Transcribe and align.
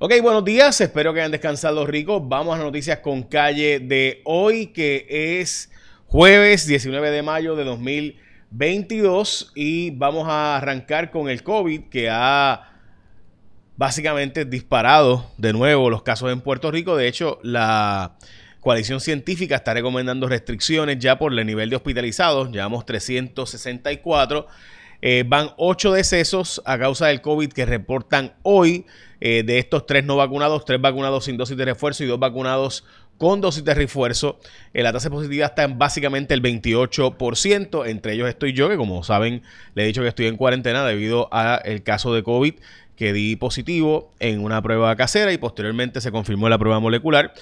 Ok, 0.00 0.12
buenos 0.20 0.44
días, 0.44 0.80
espero 0.80 1.14
que 1.14 1.20
hayan 1.20 1.30
descansado 1.30 1.86
ricos. 1.86 2.20
Vamos 2.28 2.58
a 2.58 2.62
noticias 2.64 2.98
con 2.98 3.22
calle 3.22 3.78
de 3.78 4.22
hoy, 4.24 4.66
que 4.66 5.06
es 5.08 5.70
jueves 6.06 6.66
19 6.66 7.12
de 7.12 7.22
mayo 7.22 7.54
de 7.54 7.62
2022 7.62 9.52
y 9.54 9.90
vamos 9.90 10.26
a 10.28 10.56
arrancar 10.56 11.12
con 11.12 11.28
el 11.28 11.44
COVID 11.44 11.84
que 11.90 12.08
ha 12.10 12.72
básicamente 13.76 14.44
disparado 14.44 15.30
de 15.38 15.52
nuevo 15.52 15.88
los 15.88 16.02
casos 16.02 16.32
en 16.32 16.40
Puerto 16.40 16.72
Rico. 16.72 16.96
De 16.96 17.06
hecho, 17.06 17.38
la 17.44 18.16
coalición 18.58 19.00
científica 19.00 19.54
está 19.54 19.74
recomendando 19.74 20.26
restricciones 20.26 20.98
ya 20.98 21.18
por 21.18 21.32
el 21.32 21.46
nivel 21.46 21.70
de 21.70 21.76
hospitalizados. 21.76 22.50
Llevamos 22.50 22.84
364. 22.84 24.48
Eh, 25.06 25.22
van 25.26 25.50
8 25.58 25.92
decesos 25.92 26.62
a 26.64 26.78
causa 26.78 27.08
del 27.08 27.20
COVID 27.20 27.52
que 27.52 27.66
reportan 27.66 28.32
hoy. 28.42 28.86
Eh, 29.20 29.42
de 29.42 29.58
estos 29.58 29.84
tres 29.84 30.02
no 30.04 30.16
vacunados, 30.16 30.64
tres 30.64 30.80
vacunados 30.80 31.26
sin 31.26 31.36
dosis 31.36 31.58
de 31.58 31.66
refuerzo 31.66 32.04
y 32.04 32.06
dos 32.06 32.18
vacunados 32.18 32.84
con 33.18 33.42
dosis 33.42 33.62
de 33.64 33.74
refuerzo. 33.74 34.40
Eh, 34.72 34.82
la 34.82 34.94
tasa 34.94 35.10
de 35.10 35.14
positividad 35.14 35.50
está 35.50 35.64
en 35.64 35.78
básicamente 35.78 36.32
el 36.32 36.40
28%. 36.40 37.86
Entre 37.86 38.14
ellos 38.14 38.30
estoy 38.30 38.54
yo, 38.54 38.70
que 38.70 38.78
como 38.78 39.04
saben, 39.04 39.42
le 39.74 39.82
he 39.82 39.86
dicho 39.86 40.00
que 40.00 40.08
estoy 40.08 40.26
en 40.26 40.38
cuarentena 40.38 40.86
debido 40.86 41.28
al 41.34 41.82
caso 41.82 42.14
de 42.14 42.22
COVID 42.22 42.54
que 42.96 43.12
di 43.12 43.36
positivo 43.36 44.10
en 44.20 44.40
una 44.42 44.62
prueba 44.62 44.96
casera 44.96 45.34
y 45.34 45.38
posteriormente 45.38 46.00
se 46.00 46.12
confirmó 46.12 46.48
la 46.48 46.56
prueba 46.56 46.80
molecular 46.80 47.34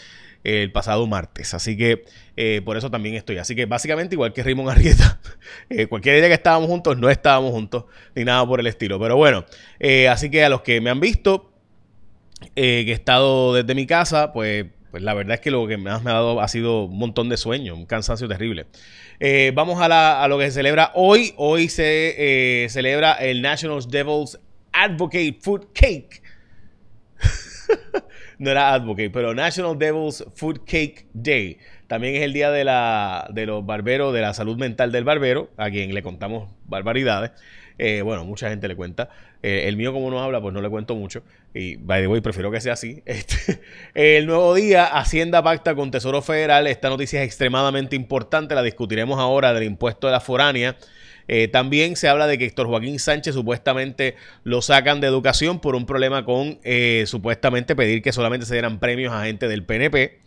el 0.45 0.73
pasado 0.73 1.07
martes. 1.07 1.55
Así 1.55 1.77
que 1.77 2.05
eh, 2.37 2.63
por 2.65 2.77
eso 2.77 2.91
también 2.91 3.15
estoy. 3.15 3.39
Así 3.39 3.55
que 3.55 3.67
básicamente 3.67 4.15
igual 4.15 4.33
que 4.33 4.43
Raymond 4.43 4.71
Arrieta, 4.71 5.21
cualquier 5.89 6.17
día 6.17 6.29
que 6.29 6.35
estábamos 6.35 6.69
juntos, 6.69 6.99
no 6.99 7.11
estábamos 7.11 7.53
juntos 7.53 7.85
ni 8.15 8.25
nada 8.25 8.47
por 8.47 8.61
el 8.61 8.67
estilo. 8.67 8.99
Pero 9.01 9.17
bueno, 9.17 9.45
así 10.11 10.31
que 10.31 10.45
a 10.45 10.49
los 10.49 10.63
que 10.63 10.81
me 10.81 10.91
han 10.91 11.01
visto, 11.01 11.53
eh, 12.57 12.83
que 12.85 12.91
he 12.91 12.95
estado 12.95 13.55
desde 13.55 13.75
mi 13.75 13.87
casa, 13.87 14.33
pues, 14.33 14.67
pues 14.91 15.03
la 15.03 15.15
verdad 15.15 15.35
es 15.35 15.41
que 15.41 15.51
lo 15.51 15.67
que 15.67 15.77
más 15.77 16.03
me 16.03 16.11
ha 16.11 16.15
dado 16.15 16.41
ha 16.41 16.49
sido 16.49 16.85
un 16.85 16.99
montón 16.99 17.29
de 17.29 17.37
sueño, 17.37 17.75
un 17.75 17.87
cansancio 17.87 18.29
terrible. 18.29 18.67
Eh, 19.21 19.53
vamos 19.55 19.79
a, 19.81 20.27
lo 20.29 20.39
que 20.39 20.47
se 20.47 20.53
celebra 20.53 20.93
hoy. 20.95 21.33
Hoy 21.37 21.69
se 21.69 22.65
eh, 22.65 22.69
celebra 22.69 23.13
el 23.15 23.41
National 23.43 23.81
Devil's 23.89 24.39
Advocate 24.73 25.39
Food 25.41 25.69
Cake. 25.73 26.23
no 28.43 28.51
era 28.51 28.75
Advocate, 28.75 29.11
pero 29.11 29.35
National 29.35 29.79
Devil's 29.79 30.25
Food 30.35 30.63
Cake 30.67 31.07
Day. 31.15 31.59
También 31.87 32.17
es 32.17 32.23
el 32.23 32.33
día 32.33 32.51
de, 32.51 32.65
la, 32.65 33.29
de 33.33 33.47
los 33.47 33.65
barberos, 33.65 34.13
de 34.13 34.21
la 34.21 34.35
salud 34.35 34.57
mental 34.57 34.91
del 34.91 35.05
barbero, 35.05 35.51
a 35.57 35.71
quien 35.71 35.95
le 35.95 36.03
contamos 36.03 36.51
barbaridades. 36.67 37.31
Eh, 37.79 38.03
bueno, 38.03 38.25
mucha 38.25 38.49
gente 38.49 38.67
le 38.67 38.75
cuenta. 38.75 39.11
Eh, 39.45 39.69
el 39.69 39.77
mío, 39.77 39.93
como 39.93 40.11
no 40.11 40.21
habla, 40.21 40.41
pues 40.41 40.53
no 40.53 40.61
le 40.61 40.69
cuento 40.69 40.97
mucho. 40.97 41.23
Y, 41.55 41.77
by 41.77 42.03
the 42.03 42.09
way, 42.09 42.21
prefiero 42.21 42.51
que 42.51 42.61
sea 42.61 42.73
así. 42.73 43.03
Este, 43.07 43.61
el 43.95 44.27
nuevo 44.27 44.55
día, 44.55 44.87
Hacienda 44.87 45.41
pacta 45.43 45.77
con 45.77 45.93
Tesoro 45.93 46.21
Federal. 46.21 46.67
Esta 46.67 46.89
noticia 46.89 47.23
es 47.23 47.27
extremadamente 47.27 47.95
importante. 47.95 48.57
La 48.57 48.63
discutiremos 48.63 49.21
ahora 49.21 49.55
del 49.55 49.63
impuesto 49.63 50.09
de 50.09 50.13
la 50.15 50.21
foránea. 50.21 50.77
Eh, 51.29 51.49
también 51.49 51.97
se 51.97 52.09
habla 52.09 52.27
de 52.27 52.39
que 52.39 52.47
Héctor 52.47 52.67
Joaquín 52.67 52.99
Sánchez 52.99 53.35
supuestamente 53.35 54.17
lo 54.45 54.63
sacan 54.63 55.01
de 55.01 55.07
educación 55.07 55.61
por 55.61 55.75
un 55.75 55.87
problema 55.87 56.25
con 56.25 56.59
supuestamente 57.07 57.77
pedir 57.77 58.03
que 58.03 58.13
solamente 58.13 58.47
se 58.47 58.55
dieran 58.55 58.79
premios 58.79 59.13
a 59.13 59.25
gente 59.25 59.49
del 59.49 59.65
PNP. 59.65 60.19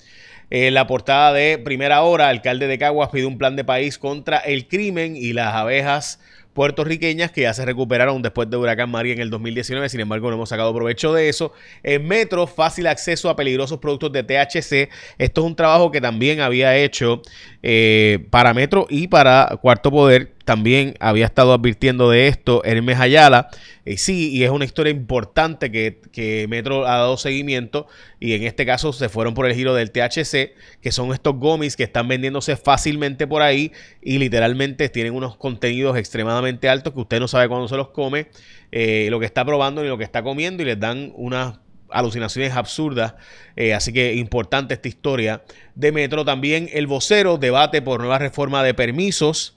En 0.51 0.75
la 0.75 0.85
portada 0.85 1.33
de 1.33 1.57
Primera 1.57 2.03
Hora, 2.03 2.29
alcalde 2.29 2.67
de 2.67 2.77
Caguas 2.77 3.09
pide 3.09 3.25
un 3.25 3.37
plan 3.37 3.55
de 3.55 3.63
país 3.63 3.97
contra 3.97 4.37
el 4.37 4.67
crimen 4.67 5.15
y 5.15 5.33
las 5.33 5.55
abejas 5.55 6.19
puertorriqueñas 6.53 7.31
que 7.31 7.41
ya 7.41 7.53
se 7.53 7.65
recuperaron 7.65 8.21
después 8.21 8.49
de 8.49 8.55
Huracán 8.55 8.89
María 8.89 9.13
en 9.13 9.19
el 9.19 9.29
2019, 9.29 9.89
sin 9.89 9.99
embargo 9.99 10.29
no 10.29 10.35
hemos 10.35 10.49
sacado 10.49 10.73
provecho 10.73 11.13
de 11.13 11.29
eso. 11.29 11.51
En 11.83 12.07
Metro, 12.07 12.47
fácil 12.47 12.87
acceso 12.87 13.29
a 13.29 13.35
peligrosos 13.35 13.79
productos 13.79 14.11
de 14.13 14.23
THC. 14.23 14.89
Esto 15.17 15.41
es 15.41 15.47
un 15.47 15.55
trabajo 15.55 15.91
que 15.91 15.99
también 15.99 16.39
había 16.39 16.77
hecho 16.77 17.21
eh, 17.61 18.25
para 18.29 18.53
Metro 18.53 18.85
y 18.89 19.07
para 19.07 19.57
Cuarto 19.61 19.91
Poder 19.91 20.34
también 20.45 20.93
había 20.99 21.25
estado 21.25 21.53
advirtiendo 21.53 22.09
de 22.09 22.27
esto 22.27 22.63
Hermes 22.63 22.99
Ayala. 22.99 23.49
Y 23.83 23.97
sí, 23.97 24.31
y 24.31 24.43
es 24.43 24.51
una 24.51 24.63
historia 24.65 24.91
importante 24.91 25.71
que, 25.71 26.01
que, 26.11 26.47
Metro 26.47 26.87
ha 26.87 26.97
dado 26.97 27.17
seguimiento. 27.17 27.87
Y 28.19 28.33
en 28.33 28.43
este 28.43 28.65
caso 28.65 28.93
se 28.93 29.09
fueron 29.09 29.33
por 29.33 29.47
el 29.47 29.55
giro 29.55 29.73
del 29.73 29.91
THC, 29.91 30.53
que 30.81 30.91
son 30.91 31.13
estos 31.13 31.35
gomis 31.35 31.75
que 31.75 31.83
están 31.83 32.07
vendiéndose 32.07 32.55
fácilmente 32.55 33.27
por 33.27 33.41
ahí. 33.41 33.71
Y 34.01 34.19
literalmente 34.19 34.87
tienen 34.89 35.13
unos 35.13 35.35
contenidos 35.35 35.97
extremadamente 35.97 36.69
altos 36.69 36.93
que 36.93 36.99
usted 36.99 37.19
no 37.19 37.27
sabe 37.27 37.49
cuándo 37.49 37.67
se 37.67 37.75
los 37.75 37.89
come, 37.89 38.27
eh, 38.71 39.07
lo 39.09 39.19
que 39.19 39.25
está 39.25 39.43
probando 39.43 39.81
ni 39.81 39.89
lo 39.89 39.97
que 39.97 40.03
está 40.03 40.23
comiendo. 40.23 40.61
Y 40.61 40.67
les 40.67 40.79
dan 40.79 41.11
unas 41.15 41.59
alucinaciones 41.89 42.53
absurdas. 42.53 43.15
Eh, 43.55 43.73
así 43.73 43.93
que 43.93 44.13
importante 44.13 44.75
esta 44.75 44.87
historia 44.87 45.43
de 45.73 45.91
Metro. 45.91 46.23
También 46.23 46.69
el 46.71 46.85
vocero 46.85 47.37
debate 47.37 47.81
por 47.81 47.99
nueva 47.99 48.19
reforma 48.19 48.63
de 48.63 48.75
permisos. 48.75 49.55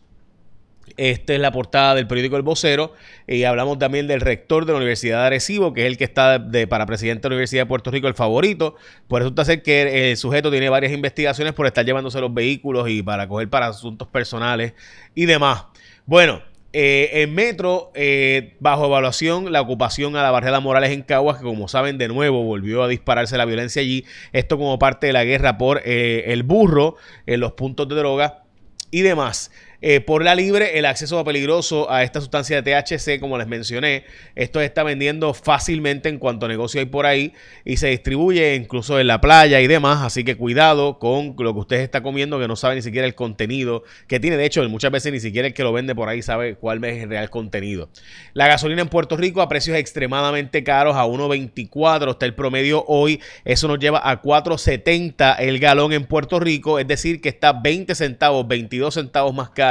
Esta 0.99 1.33
es 1.33 1.41
la 1.41 1.53
portada 1.53 1.95
del 1.95 2.09
periódico 2.09 2.37
El 2.37 2.43
Vocero 2.43 2.93
y 3.29 3.45
hablamos 3.45 3.79
también 3.79 4.09
del 4.09 4.21
rector 4.21 4.67
de 4.67 4.73
la 4.73 4.79
Universidad 4.79 5.21
de 5.21 5.27
Arecibo, 5.29 5.73
que 5.73 5.83
es 5.83 5.87
el 5.87 5.97
que 5.97 6.03
está 6.03 6.45
para 6.69 6.87
presidente 6.87 7.23
de 7.23 7.29
la 7.31 7.35
Universidad 7.37 7.63
de 7.63 7.67
Puerto 7.67 7.93
Rico, 7.93 8.09
el 8.09 8.15
favorito. 8.15 8.75
Pues 9.07 9.23
resulta 9.23 9.45
ser 9.45 9.63
que 9.63 10.11
el 10.11 10.17
sujeto 10.17 10.51
tiene 10.51 10.69
varias 10.69 10.93
investigaciones 10.93 11.55
por 11.55 11.67
estar 11.67 11.85
llevándose 11.85 12.21
los 12.21 12.35
vehículos 12.35 12.89
y 12.91 13.03
para 13.03 13.29
coger 13.29 13.49
para 13.49 13.69
asuntos 13.69 14.09
personales 14.09 14.75
y 15.15 15.27
demás. 15.27 15.67
Bueno, 16.05 16.43
eh, 16.73 17.23
en 17.23 17.35
Metro, 17.35 17.93
eh, 17.95 18.57
bajo 18.61 18.87
evaluación, 18.87 19.53
la 19.53 19.61
ocupación 19.61 20.17
a 20.17 20.23
la 20.23 20.31
barrera 20.31 20.61
Morales 20.61 20.91
en 20.91 21.03
Caguas, 21.03 21.39
que 21.39 21.45
como 21.45 21.69
saben, 21.69 21.97
de 21.97 22.09
nuevo 22.09 22.43
volvió 22.43 22.83
a 22.83 22.89
dispararse 22.89 23.39
la 23.39 23.45
violencia 23.45 23.81
allí. 23.81 24.05
Esto 24.33 24.59
como 24.59 24.79
parte 24.79 25.07
de 25.07 25.13
la 25.13 25.25
guerra 25.25 25.59
por 25.59 25.81
eh, 25.85 26.25
el 26.33 26.43
burro 26.43 26.97
en 27.27 27.41
los 27.41 27.53
puntos 27.53 27.89
de 27.89 27.95
droga 27.95 28.43
y 28.91 29.03
demás. 29.03 29.51
Eh, 29.81 30.01
por 30.01 30.25
la 30.25 30.35
libre, 30.35 30.77
el 30.77 30.87
acceso 30.87 31.23
peligroso 31.25 31.89
a 31.89 32.03
esta 32.03 32.21
sustancia 32.21 32.61
de 32.61 32.83
THC, 32.83 33.21
como 33.21 33.39
les 33.39 33.47
mencioné, 33.47 34.05
esto 34.35 34.61
está 34.61 34.83
vendiendo 34.83 35.33
fácilmente 35.35 36.09
en 36.09 36.19
cuanto 36.19 36.49
negocio 36.49 36.81
hay 36.81 36.87
por 36.87 37.07
ahí 37.07 37.33
y 37.65 37.77
se 37.77 37.87
distribuye 37.87 38.57
incluso 38.57 38.99
en 38.99 39.07
la 39.07 39.21
playa 39.21 39.61
y 39.61 39.69
demás. 39.69 40.03
Así 40.03 40.25
que 40.25 40.37
cuidado 40.37 40.99
con 40.99 41.37
lo 41.39 41.55
que 41.55 41.61
usted 41.61 41.77
está 41.77 42.03
comiendo, 42.03 42.41
que 42.41 42.49
no 42.49 42.57
sabe 42.57 42.75
ni 42.75 42.83
siquiera 42.83 43.07
el 43.07 43.15
contenido 43.15 43.85
que 44.09 44.19
tiene. 44.19 44.37
De 44.37 44.47
hecho, 44.47 44.69
muchas 44.69 44.91
veces 44.91 45.13
ni 45.13 45.21
siquiera 45.21 45.47
el 45.47 45.55
que 45.55 45.63
lo 45.63 45.73
vende 45.73 45.95
por 45.95 46.09
ahí 46.09 46.23
sabe 46.23 46.57
cuál 46.57 46.83
es 46.83 47.01
el 47.05 47.09
real 47.09 47.31
contenido. 47.31 47.89
La 48.33 48.49
gasolina 48.49 48.83
en 48.83 48.89
Puerto 48.89 49.17
Rico 49.17 49.43
a 49.43 49.49
precios 49.49 49.77
extremadamente 49.77 50.65
caros, 50.65 50.97
a 50.97 51.05
1.24 51.05 52.11
está 52.11 52.27
el 52.27 52.35
promedio 52.35 52.85
hoy. 52.89 53.21
Eso 53.45 53.69
nos 53.69 53.79
lleva 53.79 54.01
a 54.03 54.23
4.70 54.23 55.37
el 55.39 55.61
galón 55.61 55.93
en 55.93 56.05
Puerto 56.05 56.41
Rico, 56.41 56.81
es 56.81 56.89
decir, 56.89 57.21
que 57.21 57.29
está 57.29 57.53
20 57.53 57.95
centavos, 57.95 58.49
22 58.49 58.93
centavos 58.93 59.33
más 59.33 59.51
caro 59.51 59.68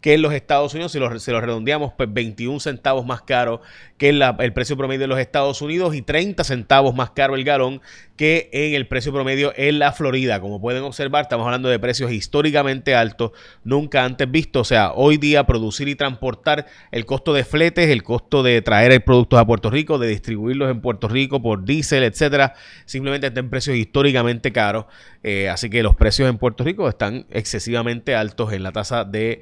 que 0.00 0.14
en 0.14 0.22
los 0.22 0.32
Estados 0.32 0.74
Unidos. 0.74 0.92
Si 0.92 0.98
lo, 0.98 1.08
lo 1.08 1.40
redondeamos, 1.40 1.92
pues 1.96 2.12
21 2.12 2.60
centavos 2.60 3.06
más 3.06 3.22
caro 3.22 3.60
que 3.98 4.08
el 4.10 4.52
precio 4.52 4.76
promedio 4.76 5.02
de 5.02 5.06
los 5.06 5.18
Estados 5.18 5.62
Unidos 5.62 5.94
y 5.94 6.02
30 6.02 6.42
centavos 6.44 6.94
más 6.94 7.10
caro 7.10 7.36
el 7.36 7.44
galón 7.44 7.80
que 8.16 8.48
en 8.52 8.74
el 8.74 8.86
precio 8.86 9.12
promedio 9.12 9.52
en 9.56 9.78
la 9.78 9.92
Florida. 9.92 10.40
Como 10.40 10.60
pueden 10.60 10.82
observar, 10.82 11.22
estamos 11.22 11.46
hablando 11.46 11.68
de 11.68 11.78
precios 11.78 12.12
históricamente 12.12 12.94
altos, 12.94 13.32
nunca 13.64 14.04
antes 14.04 14.30
vistos. 14.30 14.62
O 14.62 14.64
sea, 14.64 14.92
hoy 14.92 15.16
día 15.16 15.44
producir 15.44 15.88
y 15.88 15.94
transportar 15.94 16.66
el 16.92 17.06
costo 17.06 17.32
de 17.32 17.44
fletes, 17.44 17.90
el 17.90 18.02
costo 18.02 18.42
de 18.42 18.62
traer 18.62 18.92
el 18.92 19.02
producto 19.02 19.38
a 19.38 19.46
Puerto 19.46 19.70
Rico, 19.70 19.98
de 19.98 20.08
distribuirlos 20.08 20.70
en 20.70 20.80
Puerto 20.80 21.08
Rico 21.08 21.42
por 21.42 21.64
diésel, 21.64 22.04
etcétera, 22.04 22.54
simplemente 22.84 23.28
está 23.28 23.40
en 23.40 23.50
precios 23.50 23.76
históricamente 23.76 24.52
caros. 24.52 24.86
Eh, 25.22 25.48
así 25.48 25.70
que 25.70 25.82
los 25.82 25.96
precios 25.96 26.28
en 26.28 26.38
Puerto 26.38 26.64
Rico 26.64 26.88
están 26.88 27.26
excesivamente 27.30 28.14
altos 28.14 28.52
en 28.52 28.62
la 28.62 28.72
tasa 28.72 29.04
de 29.04 29.33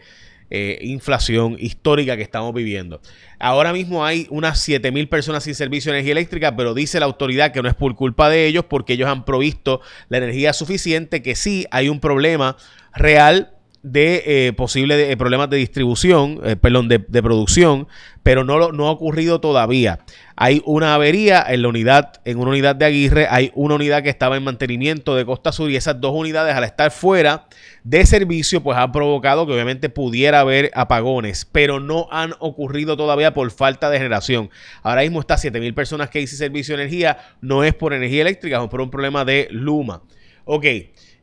eh, 0.54 0.78
inflación 0.82 1.56
histórica 1.58 2.14
que 2.14 2.22
estamos 2.22 2.52
viviendo. 2.52 3.00
Ahora 3.38 3.72
mismo 3.72 4.04
hay 4.04 4.26
unas 4.28 4.68
7.000 4.68 5.08
personas 5.08 5.44
sin 5.44 5.54
servicio 5.54 5.90
de 5.90 5.98
energía 5.98 6.12
eléctrica, 6.12 6.54
pero 6.54 6.74
dice 6.74 7.00
la 7.00 7.06
autoridad 7.06 7.52
que 7.52 7.62
no 7.62 7.70
es 7.70 7.74
por 7.74 7.94
culpa 7.96 8.28
de 8.28 8.46
ellos 8.46 8.66
porque 8.68 8.92
ellos 8.92 9.08
han 9.08 9.24
provisto 9.24 9.80
la 10.10 10.18
energía 10.18 10.52
suficiente, 10.52 11.22
que 11.22 11.36
sí 11.36 11.66
hay 11.70 11.88
un 11.88 12.00
problema 12.00 12.58
real 12.94 13.54
de 13.82 14.22
eh, 14.26 14.52
posibles 14.52 15.10
eh, 15.10 15.16
problemas 15.16 15.50
de 15.50 15.56
distribución, 15.56 16.40
eh, 16.44 16.54
perdón, 16.56 16.88
de, 16.88 17.00
producción, 17.00 17.88
pero 18.22 18.44
no, 18.44 18.70
no 18.70 18.86
ha 18.86 18.90
ocurrido 18.92 19.40
todavía. 19.40 20.00
Hay 20.36 20.62
una 20.64 20.94
avería 20.94 21.44
en 21.48 21.62
la 21.62 21.68
unidad, 21.68 22.20
en 22.24 22.38
una 22.38 22.50
unidad 22.50 22.76
de 22.76 22.84
Aguirre, 22.84 23.26
hay 23.28 23.50
una 23.54 23.74
unidad 23.74 24.02
que 24.04 24.08
estaba 24.08 24.36
en 24.36 24.44
mantenimiento 24.44 25.16
de 25.16 25.24
Costa 25.24 25.50
Sur 25.50 25.70
y 25.70 25.76
esas 25.76 26.00
dos 26.00 26.12
unidades 26.14 26.54
al 26.54 26.62
estar 26.62 26.92
fuera 26.92 27.46
de 27.82 28.06
servicio, 28.06 28.62
pues 28.62 28.78
han 28.78 28.92
provocado 28.92 29.46
que 29.46 29.52
obviamente 29.52 29.88
pudiera 29.88 30.40
haber 30.40 30.70
apagones, 30.74 31.44
pero 31.50 31.80
no 31.80 32.06
han 32.12 32.34
ocurrido 32.38 32.96
todavía 32.96 33.34
por 33.34 33.50
falta 33.50 33.90
de 33.90 33.98
generación. 33.98 34.50
Ahora 34.82 35.02
mismo 35.02 35.20
está 35.20 35.36
7000 35.36 35.74
personas 35.74 36.08
que 36.08 36.20
hice 36.20 36.36
servicio 36.36 36.76
de 36.76 36.84
energía, 36.84 37.18
no 37.40 37.64
es 37.64 37.74
por 37.74 37.92
energía 37.92 38.22
eléctrica, 38.22 38.62
es 38.62 38.70
por 38.70 38.80
un 38.80 38.90
problema 38.90 39.24
de 39.24 39.48
Luma. 39.50 40.02
Ok, 40.44 40.64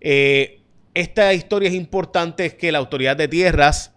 eh, 0.01 0.58
esta 0.93 1.33
historia 1.33 1.69
es 1.69 1.75
importante, 1.75 2.45
es 2.45 2.53
que 2.53 2.71
la 2.71 2.79
autoridad 2.79 3.15
de 3.15 3.27
tierras 3.27 3.93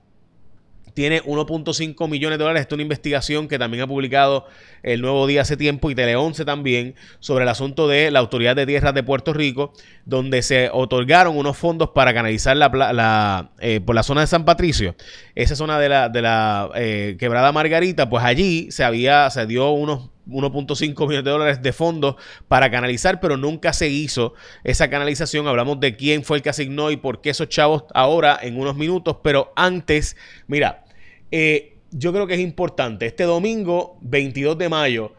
tiene 0.94 1.22
1.5 1.22 2.08
millones 2.08 2.38
de 2.38 2.44
dólares. 2.44 2.62
Esta 2.62 2.74
es 2.74 2.76
una 2.76 2.82
investigación 2.82 3.48
que 3.48 3.58
también 3.58 3.82
ha 3.82 3.86
publicado 3.86 4.46
el 4.82 5.00
Nuevo 5.00 5.26
Día 5.26 5.42
hace 5.42 5.56
tiempo 5.56 5.90
y 5.90 5.94
Tele 5.94 6.16
11 6.16 6.44
también 6.44 6.94
sobre 7.20 7.44
el 7.44 7.48
asunto 7.48 7.88
de 7.88 8.10
la 8.10 8.18
Autoridad 8.18 8.56
de 8.56 8.66
Tierras 8.66 8.94
de 8.94 9.02
Puerto 9.02 9.32
Rico, 9.32 9.72
donde 10.04 10.42
se 10.42 10.70
otorgaron 10.72 11.36
unos 11.36 11.56
fondos 11.56 11.90
para 11.90 12.12
canalizar 12.12 12.56
la, 12.56 13.50
eh, 13.60 13.80
por 13.80 13.94
la 13.94 14.02
zona 14.02 14.20
de 14.22 14.26
San 14.26 14.44
Patricio, 14.44 14.94
esa 15.34 15.56
zona 15.56 15.78
de 15.78 15.88
la, 15.88 16.08
de 16.08 16.22
la 16.22 16.70
eh, 16.74 17.16
quebrada 17.18 17.52
Margarita, 17.52 18.08
pues 18.08 18.24
allí 18.24 18.70
se 18.70 18.84
había, 18.84 19.30
se 19.30 19.46
dio 19.46 19.70
unos 19.70 20.11
1.5 20.26 21.08
millones 21.08 21.24
de 21.24 21.30
dólares 21.30 21.62
de 21.62 21.72
fondos 21.72 22.16
para 22.48 22.70
canalizar, 22.70 23.20
pero 23.20 23.36
nunca 23.36 23.72
se 23.72 23.88
hizo 23.88 24.34
esa 24.64 24.90
canalización. 24.90 25.46
Hablamos 25.46 25.80
de 25.80 25.96
quién 25.96 26.24
fue 26.24 26.38
el 26.38 26.42
que 26.42 26.50
asignó 26.50 26.90
y 26.90 26.96
por 26.96 27.20
qué 27.20 27.30
esos 27.30 27.48
chavos 27.48 27.84
ahora 27.94 28.38
en 28.42 28.58
unos 28.58 28.76
minutos, 28.76 29.18
pero 29.22 29.52
antes, 29.56 30.16
mira, 30.46 30.84
eh, 31.30 31.78
yo 31.90 32.12
creo 32.12 32.26
que 32.26 32.34
es 32.34 32.40
importante. 32.40 33.06
Este 33.06 33.24
domingo, 33.24 33.98
22 34.02 34.56
de 34.58 34.68
mayo, 34.68 35.12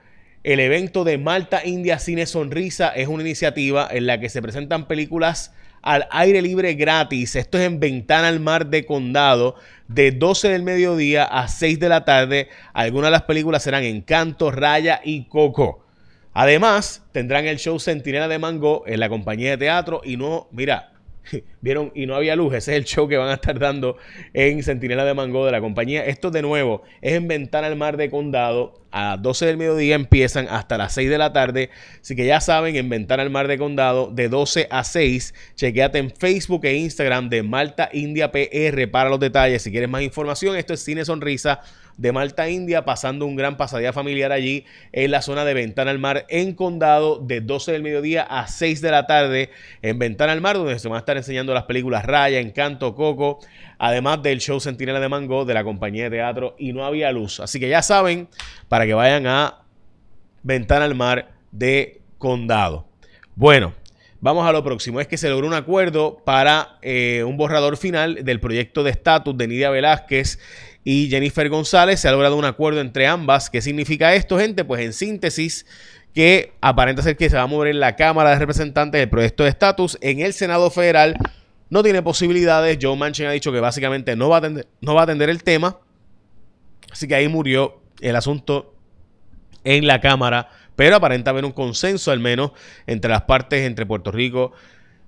el 0.44 0.60
evento 0.60 1.04
de 1.04 1.18
Malta 1.18 1.66
India 1.66 2.00
Cine 2.00 2.26
Sonrisa 2.26 2.90
es 2.90 3.08
una 3.08 3.24
iniciativa 3.24 3.88
en 3.90 4.08
la 4.08 4.20
que 4.20 4.30
se 4.30 4.42
presentan 4.42 4.88
películas 4.88 5.54
al 5.84 6.08
aire 6.10 6.42
libre 6.42 6.74
gratis. 6.74 7.36
Esto 7.36 7.60
es 7.60 7.66
en 7.66 7.80
Ventana 7.80 8.30
al 8.30 8.40
Mar 8.40 8.68
de 8.68 8.86
Condado, 8.86 9.56
de 9.88 10.12
12 10.12 10.50
del 10.50 10.64
mediodía 10.64 11.26
a 11.26 11.48
6 11.48 11.80
de 11.80 11.90
la 11.90 12.06
tarde. 12.06 12.50
Algunas 12.74 13.10
de 13.10 13.12
las 13.12 13.24
películas 13.24 13.62
serán 13.62 13.84
Encanto, 13.84 14.50
Raya 14.50 15.02
y 15.04 15.26
Coco. 15.26 15.86
Además, 16.34 17.04
tendrán 17.12 17.46
el 17.46 17.60
show 17.60 17.80
Centinela 17.80 18.28
de 18.28 18.40
Mango 18.40 18.84
en 18.88 19.00
la 19.00 19.10
compañía 19.10 19.52
de 19.52 19.58
teatro 19.58 20.02
y 20.04 20.18
no, 20.18 20.48
mira, 20.52 20.93
Vieron, 21.62 21.92
y 21.96 22.06
no 22.06 22.16
había 22.16 22.36
luz. 22.36 22.54
Ese 22.54 22.72
es 22.72 22.78
el 22.78 22.86
show 22.86 23.08
que 23.08 23.18
van 23.18 23.30
a 23.30 23.36
estar 23.36 23.60
dando 23.60 23.98
en 24.34 24.64
Centinela 24.64 25.06
de 25.06 25.14
Mango 25.14 25.46
de 25.46 25.52
la 25.52 25.62
compañía. 25.62 26.06
Esto 26.06 26.32
de 26.32 26.42
nuevo 26.42 26.84
es 27.02 27.14
en 27.14 27.28
Ventana 27.28 27.68
al 27.68 27.76
Mar 27.76 27.98
de 27.98 28.10
Condado. 28.10 28.82
A 28.96 29.18
12 29.18 29.48
del 29.48 29.58
mediodía 29.58 29.96
empiezan 29.96 30.48
hasta 30.50 30.78
las 30.78 30.94
6 30.94 31.10
de 31.10 31.18
la 31.18 31.34
tarde. 31.34 31.72
Así 32.00 32.16
que 32.16 32.28
ya 32.28 32.40
saben, 32.40 32.76
en 32.76 32.90
Ventana 32.90 33.24
al 33.24 33.32
Mar 33.32 33.48
de 33.48 33.58
Condado, 33.58 34.12
de 34.12 34.30
12 34.30 34.68
a 34.70 34.84
6. 34.84 35.34
Chequeate 35.56 35.98
en 35.98 36.12
Facebook 36.12 36.66
e 36.66 36.76
Instagram 36.76 37.30
de 37.30 37.42
Malta 37.42 37.90
India 37.92 38.32
PR 38.32 38.88
para 38.92 39.10
los 39.10 39.20
detalles. 39.20 39.64
Si 39.64 39.72
quieres 39.72 39.90
más 39.90 40.04
información, 40.04 40.56
esto 40.56 40.76
es 40.76 40.84
Cine 40.84 41.06
Sonrisa 41.06 41.62
de 41.98 42.12
Malta, 42.12 42.50
India, 42.50 42.86
pasando 42.86 43.26
un 43.26 43.36
gran 43.36 43.58
pasadía 43.58 43.94
familiar 43.94 44.32
allí 44.32 44.66
en 44.92 45.12
la 45.12 45.22
zona 45.22 45.46
de 45.46 45.54
Ventana 45.54 45.92
al 45.92 46.00
Mar, 46.00 46.26
en 46.30 46.54
Condado, 46.54 47.20
de 47.20 47.42
12 47.42 47.72
del 47.72 47.84
mediodía 47.84 48.24
a 48.24 48.48
6 48.48 48.82
de 48.82 48.92
la 48.92 49.08
tarde, 49.08 49.50
en 49.82 50.00
Ventana 50.00 50.32
al 50.32 50.42
Mar, 50.42 50.58
donde 50.58 50.80
se 50.80 50.88
van 50.88 50.96
a 50.96 51.00
estar 51.00 51.18
enseñando 51.18 51.54
las 51.54 51.64
películas 51.64 52.06
Raya, 52.06 52.40
Encanto, 52.40 52.96
Coco, 52.96 53.40
además 53.78 54.22
del 54.24 54.40
show 54.40 54.60
Centinela 54.60 55.00
de 55.00 55.10
Mango 55.10 55.46
de 55.46 55.54
la 55.54 55.64
compañía 55.64 56.06
de 56.06 56.18
teatro 56.18 56.56
Y 56.58 56.74
No 56.74 56.86
Había 56.86 57.12
Luz. 57.12 57.40
Así 57.40 57.60
que 57.60 57.70
ya 57.70 57.82
saben, 57.82 58.28
para 58.68 58.86
que 58.86 58.94
vayan 58.94 59.28
a 59.28 59.60
Ventana 60.42 60.86
al 60.86 60.96
Mar 60.96 61.34
de 61.52 62.02
Condado. 62.18 62.88
Bueno, 63.36 63.74
Vamos 64.24 64.48
a 64.48 64.54
lo 64.54 64.64
próximo. 64.64 65.02
Es 65.02 65.08
que 65.10 65.18
se 65.18 65.28
logró 65.28 65.46
un 65.46 65.54
acuerdo 65.54 66.22
para 66.24 66.78
eh, 66.82 67.26
un 67.28 67.36
borrador 67.36 67.76
final 67.76 68.24
del 68.24 68.40
proyecto 68.40 68.82
de 68.82 68.92
estatus 68.92 69.38
de 69.38 69.50
Nidia 69.50 69.70
Velázquez 69.70 70.40
y 70.84 71.10
Jennifer 71.10 71.48
González. 71.50 72.00
Se 72.00 72.08
ha 72.08 72.12
logrado 72.12 72.36
un 72.36 72.46
acuerdo 72.46 72.82
entre 72.82 73.08
ambas. 73.08 73.50
¿Qué 73.50 73.62
significa 73.62 74.14
esto, 74.14 74.38
gente? 74.38 74.66
Pues 74.66 74.82
en 74.82 74.94
síntesis, 74.94 75.66
que 76.14 76.54
aparenta 76.62 77.02
ser 77.02 77.18
que 77.18 77.30
se 77.30 77.36
va 77.36 77.44
a 77.44 77.48
mover 77.48 77.70
en 77.70 77.80
la 77.80 77.96
Cámara 77.96 78.32
de 78.32 78.40
Representantes 78.40 79.00
del 79.00 79.10
proyecto 79.10 79.44
de 79.44 79.50
estatus. 79.50 79.98
En 80.02 80.20
el 80.20 80.34
Senado 80.34 80.70
Federal 80.70 81.18
no 81.70 81.84
tiene 81.84 82.02
posibilidades. 82.02 82.78
Joe 82.82 82.96
Manchin 82.96 83.26
ha 83.26 83.32
dicho 83.32 83.52
que 83.52 83.60
básicamente 83.60 84.16
no 84.16 84.30
va 84.30 84.38
a 84.38 84.40
atender, 84.40 84.68
no 84.82 84.94
va 84.94 85.02
a 85.02 85.04
atender 85.06 85.30
el 85.30 85.44
tema. 85.44 85.80
Así 86.92 87.08
que 87.08 87.16
ahí 87.16 87.28
murió 87.28 87.82
el 88.02 88.16
asunto 88.16 88.76
en 89.64 89.88
la 89.88 90.02
Cámara. 90.02 90.50
Pero 90.76 90.96
aparenta 90.96 91.32
haber 91.32 91.46
un 91.46 91.52
consenso 91.52 92.12
al 92.12 92.20
menos 92.20 92.52
entre 92.88 93.10
las 93.10 93.24
partes, 93.24 93.62
entre 93.66 93.86
Puerto 93.86 94.12
Rico, 94.12 94.54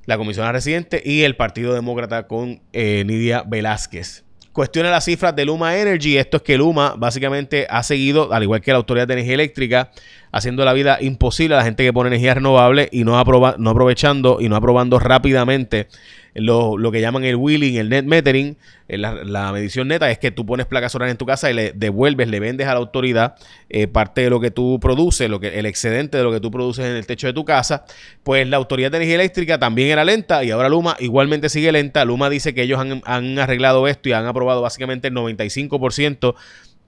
la 0.06 0.18
comisionada 0.18 0.54
residente 0.54 1.02
y 1.04 1.24
el 1.24 1.36
Partido 1.36 1.74
Demócrata 1.74 2.28
con 2.28 2.62
eh, 2.72 3.04
Nidia 3.06 3.44
Velázquez 3.44 4.25
cuestiona 4.56 4.90
las 4.90 5.04
cifras 5.04 5.36
de 5.36 5.44
Luma 5.44 5.78
Energy. 5.78 6.18
Esto 6.18 6.38
es 6.38 6.44
que 6.44 6.58
Luma 6.58 6.96
básicamente 6.98 7.68
ha 7.70 7.84
seguido, 7.84 8.32
al 8.32 8.42
igual 8.42 8.62
que 8.62 8.72
la 8.72 8.78
Autoridad 8.78 9.06
de 9.06 9.16
Energía 9.16 9.34
Eléctrica, 9.34 9.92
haciendo 10.36 10.66
la 10.66 10.74
vida 10.74 10.98
imposible 11.00 11.56
a 11.56 11.60
la 11.60 11.64
gente 11.64 11.86
que 11.86 11.94
pone 11.94 12.10
energía 12.10 12.34
renovable 12.34 12.90
y 12.92 13.06
no, 13.06 13.18
aprovechando 13.18 14.40
y 14.42 14.50
no 14.50 14.58
aprobando 14.58 15.00
rápidamente 15.00 15.88
lo, 16.34 16.92
que 16.92 17.00
llaman 17.00 17.24
el 17.24 17.38
wheeling, 17.38 17.78
el 17.78 17.88
net 17.88 18.04
metering, 18.04 18.58
eh, 18.90 18.98
la, 18.98 19.54
medición 19.54 19.88
neta, 19.88 20.12
es 20.12 20.20
que 20.20 20.32
tú 20.32 20.46
pones 20.46 20.66
placas 20.66 20.92
solares 20.92 21.14
en 21.14 21.18
tu 21.18 21.26
casa 21.26 21.50
y 21.50 21.54
le 21.54 21.72
devuelves, 21.72 22.28
le 22.28 22.42
vendes 22.42 22.68
a 22.68 22.74
la 22.74 22.80
autoridad 22.80 23.36
eh, 23.70 23.88
parte 23.88 24.20
de 24.20 24.30
lo 24.30 24.42
que 24.42 24.52
tú 24.52 24.78
produces, 24.82 25.30
lo 25.30 25.40
que, 25.40 25.58
el 25.58 25.66
excedente 25.66 26.18
de 26.18 26.26
lo 26.26 26.34
que 26.34 26.42
tú 26.42 26.52
produces 26.52 26.84
en 26.84 26.98
el 26.98 27.06
techo 27.06 27.28
de 27.28 27.34
tu 27.34 27.46
casa. 27.46 27.86
Pues 28.24 28.46
la 28.46 28.58
Autoridad 28.58 28.92
de 28.92 28.98
Energía 28.98 29.16
Eléctrica 29.16 29.58
también 29.58 29.88
era 29.88 30.04
lenta 30.04 30.44
y 30.44 30.52
ahora 30.52 30.68
Luma 30.68 30.98
igualmente 31.00 31.48
sigue 31.48 31.72
lenta. 31.72 32.04
Luma 32.04 32.30
dice 32.30 32.54
que 32.54 32.64
ellos 32.64 32.82
han 33.06 33.40
arreglado 33.40 33.88
esto 33.88 34.10
y 34.10 34.12
han 34.12 34.26
aprobado 34.26 34.62
básicamente 34.62 35.08
el 35.08 35.14
95% 35.14 36.36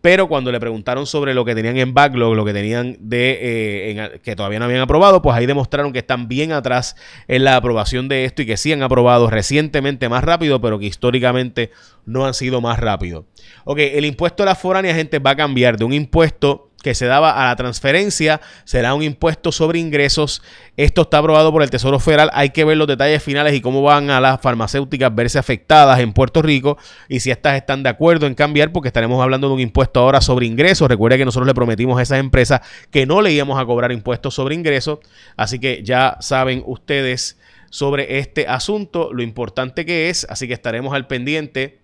pero 0.02 0.28
cuando 0.28 0.52
le 0.52 0.60
preguntaron 0.60 1.06
sobre 1.06 1.34
lo 1.34 1.44
que 1.44 1.56
tenían 1.56 1.78
en 1.78 1.94
backlog, 1.94 2.36
lo 2.36 2.46
que 2.46 2.54
tenían 2.54 2.98
de 3.00 3.40
eh, 3.42 4.20
que 4.24 4.36
todavía 4.36 4.60
no 4.60 4.66
habían 4.66 4.82
aprobado, 4.82 5.22
pues 5.22 5.36
ahí 5.36 5.46
demostraron 5.46 5.92
que 5.92 6.00
están 6.00 6.28
bien 6.28 6.52
atrás 6.52 6.96
en 7.28 7.44
la 7.44 7.56
aprobación 7.56 8.08
de 8.08 8.26
esto 8.26 8.42
y 8.42 8.46
que 8.46 8.58
sí 8.58 8.72
han 8.72 8.84
aprobado 8.84 9.30
recientemente 9.30 10.10
más 10.10 10.24
rápido, 10.24 10.62
pero 10.62 10.80
que 10.80 10.86
históricamente 10.86 11.72
no 12.06 12.26
han 12.26 12.34
sido 12.34 12.62
más 12.62 12.80
rápido. 12.80 13.26
Ok, 13.66 13.80
el 13.80 14.06
impuesto 14.06 14.44
a 14.44 14.46
la 14.46 14.56
foránea, 14.56 14.94
gente, 14.94 15.20
va 15.20 15.32
a 15.32 15.36
cambiar 15.36 15.78
de 15.78 15.86
un 15.86 15.94
impuesto 15.94 16.67
que 16.82 16.94
se 16.94 17.06
daba 17.06 17.32
a 17.32 17.48
la 17.48 17.56
transferencia 17.56 18.40
será 18.64 18.94
un 18.94 19.04
impuesto 19.04 19.52
sobre 19.52 19.80
ingresos. 19.80 20.42
Esto 20.78 21.04
está 21.04 21.18
aprobado 21.18 21.52
por 21.52 21.64
el 21.64 21.70
Tesoro 21.70 22.00
Federal. 22.00 22.30
Hay 22.34 22.52
que 22.52 22.64
ver 22.66 22.78
los 22.78 22.88
detalles 22.88 23.24
finales 23.24 23.54
y 23.54 23.62
cómo 23.62 23.82
van 23.82 24.10
a 24.10 24.22
las 24.22 24.40
farmacéuticas 24.42 25.14
verse 25.14 25.40
afectadas 25.40 26.00
en 26.00 26.14
Puerto 26.14 26.42
Rico 26.42 26.78
y 27.10 27.20
si 27.20 27.32
estas 27.32 27.56
están 27.56 27.84
de 27.84 27.90
acuerdo 27.90 28.28
en 28.28 28.36
cambiar 28.36 28.72
porque 28.72 28.90
estaremos 28.90 29.22
hablando 29.22 29.48
de 29.48 29.56
un 29.56 29.60
impuesto 29.60 30.00
ahora 30.00 30.22
sobre 30.22 30.46
ingresos. 30.46 30.88
Recuerde 30.88 31.18
que 31.18 31.26
nosotros 31.26 31.48
le 31.48 31.54
prometimos 31.54 32.00
a 32.00 32.04
esas 32.04 32.20
empresas 32.20 32.62
que 32.92 33.06
no 33.06 33.22
le 33.22 33.32
íbamos 33.32 33.60
a 33.60 33.66
cobrar 33.66 33.92
impuestos 33.92 34.36
sobre 34.36 34.56
ingresos. 34.56 35.00
Así 35.36 35.60
que 35.60 35.82
ya 35.84 36.18
saben 36.20 36.64
ustedes 36.66 37.38
sobre 37.70 38.20
este 38.20 38.48
asunto, 38.48 39.12
lo 39.12 39.24
importante 39.24 39.86
que 39.86 40.10
es. 40.10 40.26
Así 40.30 40.48
que 40.48 40.54
estaremos 40.54 40.94
al 40.94 41.08
pendiente 41.08 41.80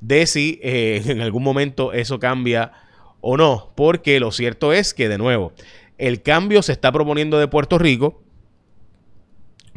de 0.00 0.26
si 0.26 0.60
eh, 0.62 1.02
en 1.06 1.20
algún 1.20 1.42
momento 1.42 1.92
eso 1.92 2.18
cambia 2.18 2.72
o 3.20 3.36
no, 3.36 3.72
porque 3.74 4.20
lo 4.20 4.32
cierto 4.32 4.72
es 4.72 4.94
que, 4.94 5.08
de 5.08 5.18
nuevo, 5.18 5.52
el 5.98 6.22
cambio 6.22 6.62
se 6.62 6.72
está 6.72 6.92
proponiendo 6.92 7.38
de 7.38 7.48
Puerto 7.48 7.78
Rico, 7.78 8.22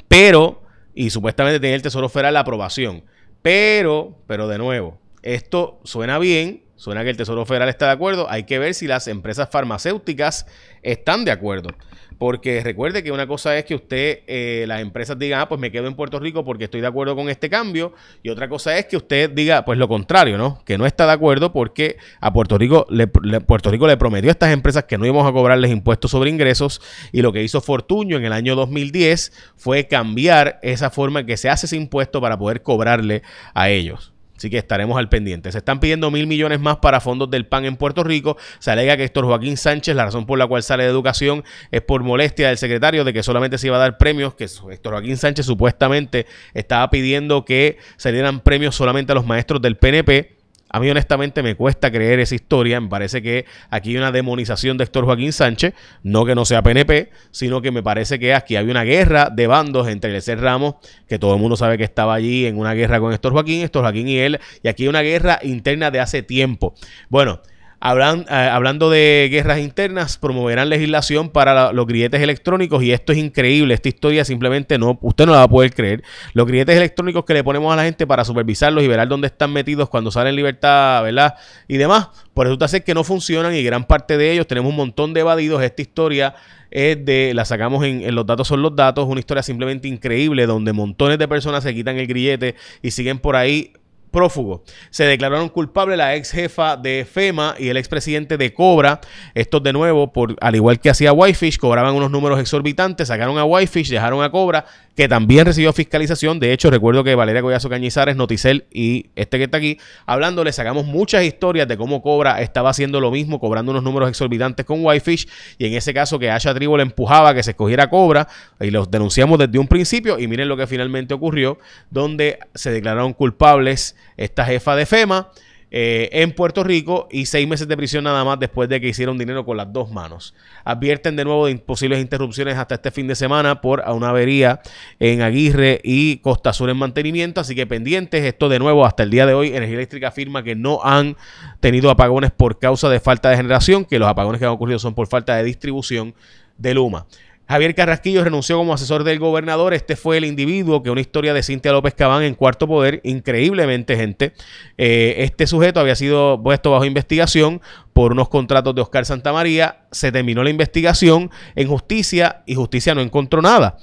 pero, 0.08 0.64
y 0.94 1.10
supuestamente 1.10 1.60
tiene 1.60 1.76
el 1.76 1.82
Tesoro 1.82 2.10
Federal 2.10 2.34
la 2.34 2.42
aprobación, 2.42 3.04
pero, 3.42 4.18
pero 4.28 4.48
de 4.48 4.58
nuevo, 4.58 5.00
esto 5.22 5.80
suena 5.84 6.20
bien, 6.20 6.64
suena 6.80 7.04
que 7.04 7.10
el 7.10 7.18
Tesoro 7.18 7.46
Federal 7.46 7.68
está 7.68 7.88
de 7.88 7.92
acuerdo, 7.92 8.28
hay 8.30 8.46
que 8.46 8.58
ver 8.58 8.74
si 8.74 8.88
las 8.88 9.08
empresas 9.10 9.50
farmacéuticas 9.52 10.48
están 10.82 11.26
de 11.26 11.32
acuerdo. 11.32 11.70
Porque 12.18 12.62
recuerde 12.64 13.04
que 13.04 13.12
una 13.12 13.28
cosa 13.28 13.58
es 13.58 13.66
que 13.66 13.76
usted, 13.76 14.20
eh, 14.28 14.66
las 14.68 14.82
empresas 14.82 15.18
digan, 15.18 15.40
ah, 15.40 15.48
pues 15.48 15.60
me 15.60 15.72
quedo 15.72 15.88
en 15.88 15.96
Puerto 15.96 16.20
Rico 16.20 16.44
porque 16.44 16.66
estoy 16.66 16.82
de 16.82 16.88
acuerdo 16.88 17.16
con 17.16 17.30
este 17.30 17.50
cambio. 17.50 17.94
Y 18.24 18.30
otra 18.30 18.50
cosa 18.50 18.78
es 18.78 18.86
que 18.88 18.98
usted 18.98 19.30
diga, 19.30 19.64
pues 19.64 19.78
lo 19.78 19.88
contrario, 19.88 20.38
¿no? 20.38 20.62
Que 20.66 20.78
no 20.78 20.86
está 20.86 21.06
de 21.06 21.14
acuerdo 21.14 21.54
porque 21.54 21.98
a 22.20 22.34
Puerto 22.34 22.58
Rico 22.58 22.86
le, 22.90 23.08
Puerto 23.08 23.72
Rico 23.72 23.88
le 23.88 23.96
prometió 23.96 24.30
a 24.30 24.32
estas 24.32 24.52
empresas 24.52 24.84
que 24.84 24.98
no 24.98 25.06
íbamos 25.06 25.28
a 25.28 25.32
cobrarles 25.32 25.72
impuestos 25.72 26.12
sobre 26.12 26.30
ingresos. 26.30 26.82
Y 27.14 27.22
lo 27.22 27.32
que 27.32 27.44
hizo 27.44 27.62
Fortuño 27.62 28.18
en 28.18 28.26
el 28.26 28.34
año 28.34 28.56
2010 28.56 29.32
fue 29.56 29.88
cambiar 29.88 30.60
esa 30.62 30.90
forma 30.90 31.22
en 31.22 31.26
que 31.26 31.38
se 31.38 31.50
hace 31.50 31.68
ese 31.68 31.78
impuesto 31.78 32.20
para 32.20 32.38
poder 32.38 32.64
cobrarle 32.64 33.22
a 33.54 33.70
ellos. 33.70 34.12
Así 34.40 34.50
que 34.50 34.58
estaremos 34.58 34.98
al 34.98 35.10
pendiente. 35.10 35.52
Se 35.52 35.58
están 35.58 35.82
pidiendo 35.82 36.10
mil 36.12 36.26
millones 36.26 36.62
más 36.62 36.78
para 36.78 37.02
fondos 37.02 37.30
del 37.30 37.46
PAN 37.46 37.66
en 37.66 37.76
Puerto 37.76 38.06
Rico. 38.06 38.38
Se 38.60 38.72
alega 38.72 38.96
que 38.96 39.04
Héctor 39.04 39.26
Joaquín 39.26 39.58
Sánchez, 39.58 39.94
la 39.98 40.06
razón 40.06 40.26
por 40.26 40.40
la 40.40 40.48
cual 40.48 40.64
sale 40.64 40.84
de 40.84 40.90
educación 40.90 41.44
es 41.72 41.82
por 41.82 42.04
molestia 42.04 42.48
del 42.48 42.58
secretario 42.58 43.04
de 43.04 43.12
que 43.12 43.22
solamente 43.22 43.58
se 43.58 43.68
iba 43.68 43.76
a 43.76 43.80
dar 43.80 43.98
premios, 43.98 44.36
que 44.36 44.46
Héctor 44.46 44.94
Joaquín 44.94 45.18
Sánchez 45.18 45.46
supuestamente 45.46 46.26
estaba 46.54 46.90
pidiendo 46.90 47.44
que 47.44 47.80
se 47.98 48.14
dieran 48.14 48.40
premios 48.40 48.76
solamente 48.76 49.12
a 49.12 49.16
los 49.16 49.26
maestros 49.26 49.62
del 49.62 49.76
PNP. 49.76 50.39
A 50.70 50.80
mí 50.80 50.90
honestamente 50.90 51.42
me 51.42 51.56
cuesta 51.56 51.92
creer 51.92 52.20
esa 52.20 52.36
historia. 52.36 52.80
Me 52.80 52.88
parece 52.88 53.22
que 53.22 53.46
aquí 53.70 53.92
hay 53.92 53.98
una 53.98 54.12
demonización 54.12 54.78
de 54.78 54.84
Héctor 54.84 55.06
Joaquín 55.06 55.34
Sánchez. 55.34 55.74
No 56.04 56.26
que 56.26 56.36
no 56.36 56.46
sea 56.46 56.62
PNP, 56.62 57.10
sino 57.32 57.62
que 57.62 57.72
me 57.72 57.82
parece 57.82 58.20
que 58.20 58.34
aquí 58.34 58.56
había 58.56 58.72
una 58.72 58.84
guerra 58.84 59.30
de 59.30 59.48
bandos 59.48 59.88
entre 59.88 60.12
Lecer 60.12 60.40
Ramos, 60.40 60.76
que 61.08 61.18
todo 61.18 61.34
el 61.34 61.42
mundo 61.42 61.56
sabe 61.58 61.78
que 61.78 61.84
estaba 61.84 62.14
allí 62.14 62.46
en 62.46 62.58
una 62.58 62.74
guerra 62.74 63.00
con 63.00 63.14
Héctor 63.14 63.34
Joaquín, 63.34 63.62
Héctor 63.62 63.82
Joaquín 63.84 64.08
y 64.08 64.18
él. 64.20 64.40
Y 64.64 64.68
aquí 64.68 64.84
hay 64.84 64.90
una 64.90 65.02
guerra 65.02 65.40
interna 65.42 65.92
de 65.92 66.00
hace 66.00 66.22
tiempo. 66.22 66.76
Bueno, 67.10 67.42
Hablan, 67.82 68.26
eh, 68.30 68.34
hablando 68.34 68.90
de 68.90 69.30
guerras 69.32 69.60
internas, 69.60 70.18
promoverán 70.18 70.68
legislación 70.68 71.30
para 71.30 71.72
los 71.72 71.88
grilletes 71.88 72.22
electrónicos 72.22 72.84
y 72.84 72.92
esto 72.92 73.14
es 73.14 73.18
increíble. 73.18 73.74
Esta 73.74 73.88
historia 73.88 74.26
simplemente 74.26 74.78
no, 74.78 75.00
usted 75.02 75.26
no 75.26 75.32
la 75.32 75.40
va 75.40 75.44
a 75.44 75.50
poder 75.50 75.74
creer. 75.74 76.04
Los 76.34 76.46
grilletes 76.46 76.76
electrónicos 76.76 77.24
que 77.24 77.34
le 77.34 77.44
ponemos 77.44 77.72
a 77.72 77.78
la 77.78 77.84
gente 77.84 78.06
para 78.06 78.26
supervisarlos 78.26 78.84
y 78.84 78.88
ver 78.88 79.08
dónde 79.08 79.28
están 79.28 79.54
metidos 79.54 79.90
cuando 79.90 80.12
salen 80.12 80.32
en 80.32 80.36
libertad, 80.36 81.04
¿verdad? 81.04 81.36
Y 81.70 81.78
demás, 81.78 82.10
por 82.34 82.48
resulta 82.48 82.68
ser 82.68 82.84
que 82.84 82.94
no 82.94 83.06
funcionan 83.06 83.56
y 83.56 83.64
gran 83.64 83.86
parte 83.86 84.18
de 84.18 84.34
ellos 84.34 84.46
tenemos 84.46 84.72
un 84.72 84.76
montón 84.76 85.14
de 85.14 85.22
evadidos. 85.22 85.64
Esta 85.64 85.82
historia 85.82 86.36
es 86.72 87.04
de, 87.06 87.32
la 87.34 87.46
sacamos 87.46 87.86
en, 87.86 88.02
en, 88.02 88.14
Los 88.14 88.26
Datos 88.26 88.48
son 88.48 88.62
los 88.62 88.76
Datos, 88.76 89.08
una 89.08 89.22
historia 89.22 89.42
simplemente 89.42 89.88
increíble 89.88 90.46
donde 90.46 90.74
montones 90.74 91.18
de 91.18 91.28
personas 91.28 91.64
se 91.64 91.74
quitan 91.74 91.98
el 91.98 92.08
grillete 92.08 92.56
y 92.82 92.92
siguen 92.92 93.20
por 93.20 93.36
ahí 93.36 93.74
prófugo. 94.10 94.64
Se 94.90 95.06
declararon 95.06 95.50
culpables 95.50 95.98
la 95.98 96.16
ex 96.16 96.32
jefa 96.32 96.78
de 96.78 97.06
FEMA 97.06 97.56
y 97.58 97.70
el 97.70 97.78
expresidente 97.78 98.38
de 98.38 98.54
Cobra. 98.54 99.02
Estos 99.34 99.64
de 99.64 99.74
nuevo, 99.74 100.12
por, 100.12 100.36
al 100.42 100.56
igual 100.56 100.80
que 100.80 100.90
hacía 100.90 101.14
Whitefish, 101.14 101.58
cobraban 101.58 101.96
unos 101.96 102.12
números 102.12 102.40
exorbitantes, 102.40 103.08
sacaron 103.08 103.38
a 103.38 103.46
Whitefish, 103.46 103.90
dejaron 103.90 104.24
a 104.24 104.32
Cobra, 104.32 104.66
que 104.96 105.08
también 105.08 105.46
recibió 105.46 105.72
fiscalización. 105.72 106.40
De 106.40 106.52
hecho, 106.52 106.70
recuerdo 106.70 107.04
que 107.04 107.16
Valeria 107.16 107.42
Collazo 107.42 107.70
Cañizares, 107.70 108.16
Noticel 108.16 108.66
y 108.72 109.12
este 109.16 109.38
que 109.38 109.46
está 109.46 109.58
aquí, 109.58 109.78
hablando, 110.06 110.44
le 110.44 110.52
sacamos 110.52 110.86
muchas 110.86 111.24
historias 111.24 111.68
de 111.68 111.78
cómo 111.78 112.02
Cobra 112.02 112.42
estaba 112.42 112.70
haciendo 112.70 113.00
lo 113.00 113.12
mismo, 113.12 113.40
cobrando 113.40 113.72
unos 113.72 113.84
números 113.84 114.10
exorbitantes 114.10 114.66
con 114.66 114.84
Whitefish, 114.84 115.28
y 115.58 115.68
en 115.68 115.74
ese 115.74 115.94
caso 115.94 116.20
que 116.20 116.30
Asha 116.30 116.54
Tribo 116.54 116.76
le 116.76 116.84
empujaba 116.84 117.34
que 117.34 117.44
se 117.44 117.52
escogiera 117.52 117.90
Cobra, 117.90 118.28
y 118.60 118.72
los 118.72 118.92
denunciamos 118.92 119.40
desde 119.40 119.58
un 119.58 119.68
principio, 119.68 120.20
y 120.20 120.28
miren 120.28 120.50
lo 120.50 120.58
que 120.58 120.68
finalmente 120.68 121.14
ocurrió, 121.14 121.60
donde 121.90 122.40
se 122.54 122.72
declararon 122.72 123.14
culpables 123.14 123.96
esta 124.18 124.46
jefa 124.46 124.76
de 124.76 124.86
FEMA 124.86 125.32
eh, 125.72 126.10
en 126.14 126.32
Puerto 126.32 126.64
Rico 126.64 127.08
y 127.12 127.28
seis 127.28 127.48
meses 127.48 127.68
de 127.68 127.78
prisión 127.78 128.04
nada 128.04 128.24
más 128.24 128.40
después 128.40 128.68
de 128.70 128.82
que 128.82 128.88
hicieron 128.88 129.20
dinero 129.20 129.46
con 129.46 129.56
las 129.56 129.72
dos 129.72 129.92
manos. 129.92 130.34
Advierten 130.64 131.16
de 131.16 131.24
nuevo 131.24 131.46
de 131.46 131.56
posibles 131.58 132.00
interrupciones 132.00 132.58
hasta 132.58 132.76
este 132.76 132.90
fin 132.90 133.08
de 133.08 133.16
semana 133.16 133.62
por 133.62 133.84
una 133.88 134.10
avería 134.10 134.62
en 135.00 135.22
Aguirre 135.22 135.80
y 135.84 136.18
Costa 136.18 136.54
Sur 136.54 136.72
en 136.72 136.78
mantenimiento, 136.78 137.42
así 137.42 137.54
que 137.54 137.68
pendientes, 137.68 138.24
esto 138.24 138.50
de 138.50 138.58
nuevo 138.58 138.84
hasta 138.84 139.04
el 139.04 139.12
día 139.12 139.28
de 139.28 139.36
hoy, 139.36 139.50
Energía 139.50 139.76
Eléctrica 139.76 140.08
afirma 140.08 140.42
que 140.42 140.56
no 140.56 140.80
han 140.84 141.16
tenido 141.60 141.92
apagones 141.92 142.32
por 142.32 142.58
causa 142.58 142.90
de 142.90 143.00
falta 143.00 143.30
de 143.30 143.38
generación, 143.38 143.86
que 143.86 144.00
los 144.00 144.08
apagones 144.08 144.40
que 144.40 144.46
han 144.46 144.52
ocurrido 144.52 144.80
son 144.80 144.96
por 144.96 145.08
falta 145.08 145.36
de 145.36 145.44
distribución 145.44 146.16
de 146.58 146.74
Luma. 146.74 147.06
Javier 147.50 147.74
Carrasquillo 147.74 148.24
renunció 148.24 148.58
como 148.58 148.76
asesor 148.76 149.04
del 149.04 149.18
gobernador. 149.18 149.74
Este 149.74 149.96
fue 149.96 150.18
el 150.18 150.26
individuo 150.26 150.84
que 150.84 150.92
una 150.92 151.02
historia 151.02 151.34
de 151.34 151.42
Cintia 151.42 151.72
López 151.72 151.96
Cabán 151.96 152.22
en 152.22 152.36
cuarto 152.36 152.68
poder, 152.68 153.02
increíblemente, 153.04 153.96
gente. 153.96 154.34
Eh, 154.78 155.16
este 155.18 155.48
sujeto 155.48 155.80
había 155.80 155.96
sido 155.96 156.40
puesto 156.44 156.70
bajo 156.70 156.86
investigación 156.86 157.60
por 157.92 158.12
unos 158.12 158.30
contratos 158.30 158.76
de 158.76 158.82
Oscar 158.82 159.04
Santamaría. 159.04 159.80
Se 159.90 160.12
terminó 160.12 160.44
la 160.44 160.52
investigación 160.52 161.32
en 161.56 161.68
justicia 161.68 162.44
y 162.46 162.54
justicia 162.54 162.94
no 162.94 163.02
encontró 163.02 163.42
nada. 163.42 163.78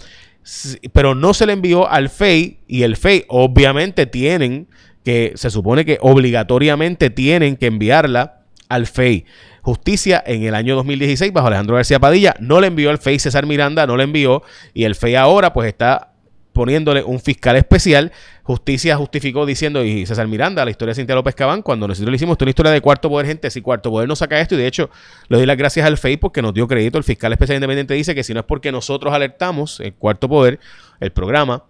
Pero 0.92 1.16
no 1.16 1.34
se 1.34 1.46
le 1.46 1.52
envió 1.52 1.90
al 1.90 2.08
FEI 2.08 2.60
y 2.68 2.84
el 2.84 2.96
FEI 2.96 3.24
obviamente 3.26 4.06
tienen 4.06 4.68
que, 5.04 5.32
se 5.34 5.50
supone 5.50 5.84
que 5.84 5.98
obligatoriamente 6.02 7.10
tienen 7.10 7.56
que 7.56 7.66
enviarla 7.66 8.42
al 8.68 8.86
FEI. 8.86 9.24
Justicia 9.66 10.22
en 10.24 10.44
el 10.44 10.54
año 10.54 10.76
2016 10.76 11.32
bajo 11.32 11.48
Alejandro 11.48 11.74
García 11.74 11.98
Padilla 11.98 12.36
no 12.38 12.60
le 12.60 12.68
envió 12.68 12.92
el 12.92 12.98
FEI 12.98 13.18
César 13.18 13.46
Miranda, 13.46 13.84
no 13.84 13.96
le 13.96 14.04
envió 14.04 14.44
y 14.72 14.84
el 14.84 14.94
FEI 14.94 15.16
ahora 15.16 15.52
pues 15.52 15.66
está 15.66 16.12
poniéndole 16.52 17.02
un 17.02 17.18
fiscal 17.18 17.56
especial. 17.56 18.12
Justicia 18.44 18.96
justificó 18.96 19.44
diciendo, 19.44 19.82
y 19.82 20.06
César 20.06 20.28
Miranda, 20.28 20.64
la 20.64 20.70
historia 20.70 20.92
de 20.92 20.94
Cintia 20.94 21.16
López 21.16 21.34
Cabán, 21.34 21.62
cuando 21.62 21.88
nosotros 21.88 22.12
le 22.12 22.14
hicimos 22.14 22.36
una 22.40 22.48
historia 22.48 22.70
de 22.70 22.80
cuarto 22.80 23.08
poder, 23.08 23.26
gente, 23.26 23.50
si 23.50 23.60
cuarto 23.60 23.90
poder 23.90 24.08
nos 24.08 24.20
saca 24.20 24.40
esto, 24.40 24.54
y 24.54 24.58
de 24.58 24.68
hecho 24.68 24.88
le 25.26 25.36
doy 25.36 25.46
las 25.46 25.56
gracias 25.56 25.84
al 25.84 25.98
FEI 25.98 26.16
porque 26.18 26.42
nos 26.42 26.54
dio 26.54 26.68
crédito. 26.68 26.96
El 26.96 27.02
fiscal 27.02 27.32
especial 27.32 27.56
independiente 27.56 27.92
dice 27.94 28.14
que 28.14 28.22
si 28.22 28.34
no 28.34 28.38
es 28.38 28.46
porque 28.46 28.70
nosotros 28.70 29.12
alertamos, 29.12 29.80
el 29.80 29.94
cuarto 29.94 30.28
poder, 30.28 30.60
el 31.00 31.10
programa, 31.10 31.64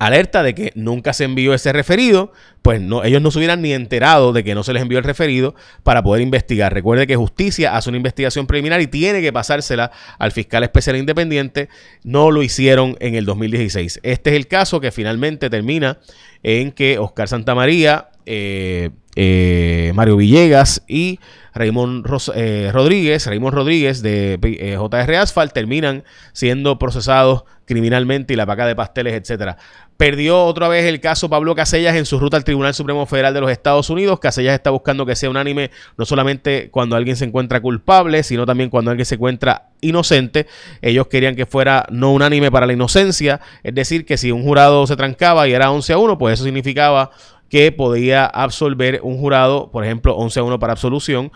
alerta 0.00 0.42
de 0.42 0.54
que 0.54 0.72
nunca 0.74 1.12
se 1.12 1.24
envió 1.24 1.52
ese 1.52 1.74
referido, 1.74 2.32
pues 2.62 2.80
no, 2.80 3.04
ellos 3.04 3.20
no 3.20 3.30
se 3.30 3.38
hubieran 3.38 3.60
ni 3.60 3.74
enterado 3.74 4.32
de 4.32 4.42
que 4.42 4.54
no 4.54 4.62
se 4.64 4.72
les 4.72 4.82
envió 4.82 4.96
el 4.98 5.04
referido 5.04 5.54
para 5.82 6.02
poder 6.02 6.22
investigar. 6.22 6.72
Recuerde 6.72 7.06
que 7.06 7.16
justicia 7.16 7.76
hace 7.76 7.90
una 7.90 7.98
investigación 7.98 8.46
preliminar 8.46 8.80
y 8.80 8.86
tiene 8.86 9.20
que 9.20 9.30
pasársela 9.30 9.92
al 10.18 10.32
fiscal 10.32 10.62
especial 10.62 10.96
independiente. 10.96 11.68
No 12.02 12.30
lo 12.30 12.42
hicieron 12.42 12.96
en 13.00 13.14
el 13.14 13.26
2016. 13.26 14.00
Este 14.02 14.30
es 14.30 14.36
el 14.36 14.46
caso 14.46 14.80
que 14.80 14.90
finalmente 14.90 15.50
termina 15.50 15.98
en 16.42 16.72
que 16.72 16.98
Oscar 16.98 17.28
Santamaría, 17.28 18.08
eh, 18.26 18.90
eh, 19.16 19.92
Mario 19.94 20.16
Villegas 20.16 20.82
y 20.86 21.18
Raymond 21.54 22.06
eh, 22.34 22.70
Rodríguez, 22.72 23.26
Raymond 23.26 23.54
Rodríguez 23.54 24.02
de 24.02 24.76
JR 24.78 25.16
Asphalt 25.16 25.52
terminan 25.52 26.04
siendo 26.32 26.78
procesados 26.78 27.44
criminalmente 27.70 28.32
y 28.34 28.36
la 28.36 28.46
paca 28.46 28.66
de 28.66 28.74
pasteles, 28.74 29.14
etcétera. 29.14 29.56
Perdió 29.96 30.44
otra 30.44 30.66
vez 30.66 30.86
el 30.86 30.98
caso 30.98 31.28
Pablo 31.28 31.54
Casellas 31.54 31.94
en 31.94 32.06
su 32.06 32.18
ruta 32.18 32.36
al 32.36 32.42
Tribunal 32.42 32.74
Supremo 32.74 33.04
Federal 33.06 33.34
de 33.34 33.42
los 33.42 33.50
Estados 33.50 33.90
Unidos. 33.90 34.18
Casellas 34.18 34.54
está 34.54 34.70
buscando 34.70 35.04
que 35.06 35.14
sea 35.14 35.28
unánime 35.28 35.70
no 35.96 36.04
solamente 36.04 36.70
cuando 36.70 36.96
alguien 36.96 37.16
se 37.16 37.26
encuentra 37.26 37.60
culpable, 37.60 38.22
sino 38.22 38.46
también 38.46 38.70
cuando 38.70 38.90
alguien 38.90 39.04
se 39.04 39.16
encuentra 39.16 39.68
inocente. 39.82 40.46
Ellos 40.82 41.06
querían 41.06 41.36
que 41.36 41.46
fuera 41.46 41.86
no 41.90 42.12
unánime 42.12 42.50
para 42.50 42.66
la 42.66 42.72
inocencia, 42.72 43.40
es 43.62 43.74
decir, 43.74 44.04
que 44.06 44.16
si 44.16 44.32
un 44.32 44.42
jurado 44.42 44.86
se 44.86 44.96
trancaba 44.96 45.46
y 45.46 45.52
era 45.52 45.70
11 45.70 45.92
a 45.92 45.98
1, 45.98 46.18
pues 46.18 46.34
eso 46.34 46.44
significaba 46.44 47.10
que 47.50 47.72
podía 47.72 48.24
absolver 48.24 49.00
un 49.02 49.18
jurado, 49.18 49.70
por 49.72 49.84
ejemplo, 49.84 50.16
11 50.16 50.40
a 50.40 50.42
1 50.44 50.58
para 50.60 50.72
absolución, 50.72 51.32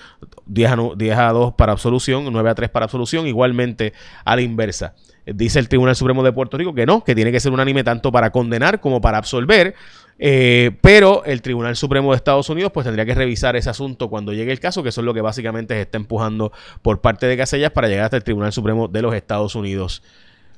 10 0.47 0.71
a, 0.71 1.33
2 1.33 1.55
para 1.55 1.73
absolución, 1.73 2.29
9 2.31 2.51
a 2.51 2.55
3 2.55 2.71
para 2.71 2.85
absolución, 2.85 3.27
igualmente 3.27 3.93
a 4.25 4.37
la 4.37 4.43
inversa. 4.43 4.95
Dice 5.27 5.59
el 5.59 5.69
Tribunal 5.69 5.97
Supremo 5.97 6.23
de 6.23 6.33
Puerto 6.33 6.57
Rico 6.57 6.73
que 6.73 6.87
no, 6.87 7.03
que 7.03 7.17
tiene 7.17 7.33
que 7.33 7.41
ser 7.41 7.51
unánime 7.51 7.83
tanto 7.83 8.13
para 8.13 8.31
condenar 8.31 8.81
como 8.81 9.01
para 9.01 9.19
absolver. 9.19 9.75
Eh, 10.21 10.71
pero 10.81 11.25
el 11.25 11.43
Tribunal 11.43 11.75
Supremo 11.75 12.13
de 12.13 12.17
Estados 12.17 12.49
Unidos 12.49 12.71
pues 12.73 12.85
tendría 12.85 13.05
que 13.05 13.17
revisar 13.17 13.57
ese 13.57 13.69
asunto 13.69 14.09
cuando 14.09 14.33
llegue 14.33 14.53
el 14.53 14.61
caso, 14.61 14.85
que 14.85 14.91
eso 14.91 15.01
es 15.01 15.05
lo 15.05 15.15
que 15.15 15.21
básicamente 15.21 15.75
se 15.75 15.81
está 15.81 15.99
empujando 15.99 16.53
por 16.83 17.01
parte 17.01 17.27
de 17.27 17.37
Casellas 17.37 17.73
para 17.73 17.89
llegar 17.89 18.05
hasta 18.05 18.17
el 18.17 18.23
Tribunal 18.23 18.53
Supremo 18.53 18.87
de 18.87 19.03
los 19.03 19.13
Estados 19.15 19.57
Unidos. 19.57 20.03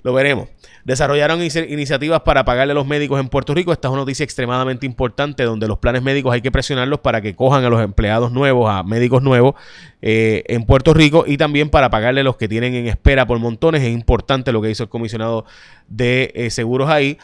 Lo 0.06 0.12
veremos. 0.12 0.48
Desarrollaron 0.84 1.42
iniciativas 1.42 2.20
para 2.20 2.44
pagarle 2.44 2.70
a 2.70 2.74
los 2.76 2.86
médicos 2.86 3.18
en 3.18 3.28
Puerto 3.28 3.52
Rico. 3.54 3.72
Esta 3.72 3.88
es 3.88 3.92
una 3.92 4.02
noticia 4.02 4.22
extremadamente 4.22 4.86
importante 4.86 5.42
donde 5.42 5.66
los 5.66 5.78
planes 5.78 6.00
médicos 6.00 6.32
hay 6.32 6.42
que 6.42 6.52
presionarlos 6.52 7.00
para 7.00 7.20
que 7.20 7.34
cojan 7.34 7.64
a 7.64 7.68
los 7.68 7.82
empleados 7.82 8.30
nuevos, 8.30 8.70
a 8.70 8.84
médicos 8.84 9.20
nuevos 9.20 9.56
eh, 10.00 10.44
en 10.46 10.64
Puerto 10.64 10.94
Rico 10.94 11.24
y 11.26 11.38
también 11.38 11.70
para 11.70 11.90
pagarle 11.90 12.20
a 12.20 12.22
los 12.22 12.36
que 12.36 12.46
tienen 12.46 12.72
en 12.76 12.86
espera 12.86 13.26
por 13.26 13.40
montones. 13.40 13.82
Es 13.82 13.90
importante 13.90 14.52
lo 14.52 14.62
que 14.62 14.70
hizo 14.70 14.84
el 14.84 14.88
comisionado 14.88 15.44
de 15.88 16.30
eh, 16.36 16.50
seguros 16.50 16.88
ahí. 16.88 17.18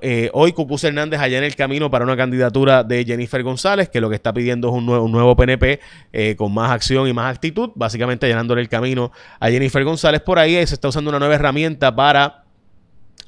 Eh, 0.00 0.30
hoy 0.32 0.52
Cucuz 0.52 0.84
Hernández 0.84 1.20
allá 1.20 1.36
en 1.36 1.44
el 1.44 1.56
camino 1.56 1.90
para 1.90 2.04
una 2.04 2.16
candidatura 2.16 2.84
de 2.84 3.04
Jennifer 3.04 3.42
González, 3.42 3.90
que 3.90 4.00
lo 4.00 4.08
que 4.08 4.14
está 4.14 4.32
pidiendo 4.32 4.68
es 4.68 4.74
un 4.74 4.86
nuevo, 4.86 5.04
un 5.04 5.12
nuevo 5.12 5.36
PNP 5.36 5.80
con 6.36 6.54
más 6.54 6.70
acción 6.70 7.08
y 7.08 7.12
más 7.12 7.34
actitud, 7.34 7.70
básicamente 7.74 8.28
llenándole 8.28 8.62
el 8.62 8.68
camino 8.68 9.10
a 9.40 9.50
Jennifer 9.50 9.82
González 9.84 10.20
por 10.22 10.38
ahí. 10.38 10.54
Se 10.66 10.74
está 10.74 10.88
usando 10.88 11.10
una 11.10 11.18
nueva 11.18 11.34
herramienta 11.34 11.94
para 11.94 12.13